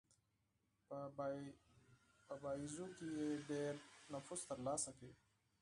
په 0.87 0.97
باییزو 2.43 2.85
کې 2.95 3.07
یې 3.17 3.29
ډېر 3.49 3.73
نفوذ 4.13 4.41
ترلاسه 4.49 4.89
کړ. 4.97 5.09